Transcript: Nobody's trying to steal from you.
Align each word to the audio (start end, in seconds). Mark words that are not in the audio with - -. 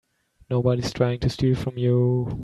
Nobody's 0.49 0.91
trying 0.91 1.19
to 1.19 1.29
steal 1.29 1.55
from 1.55 1.77
you. 1.77 2.39